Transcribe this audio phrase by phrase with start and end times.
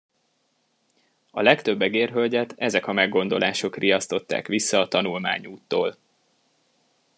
[1.31, 5.97] A legtöbb egérhölgyet ezek a meggondolások riasztották vissza a tanulmányúttól.